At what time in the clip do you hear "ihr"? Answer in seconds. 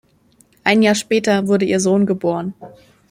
1.65-1.79